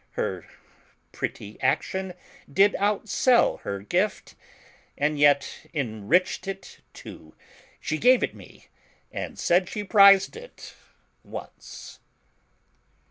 Her 0.13 0.47
pretty 1.11 1.61
action 1.61 2.15
did 2.51 2.73
outsell 2.79 3.57
her 3.61 3.81
gift, 3.81 4.33
and 4.97 5.19
yet 5.19 5.67
enriched 5.75 6.47
it 6.47 6.79
too. 6.91 7.35
She 7.79 7.99
gave 7.99 8.23
it 8.23 8.33
me, 8.33 8.65
and 9.11 9.37
said 9.37 9.69
she 9.69 9.83
prized 9.83 10.35
it 10.35 10.73
once." 11.23 11.99